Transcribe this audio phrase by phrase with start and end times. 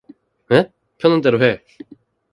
[0.97, 1.63] 편한 대로 해.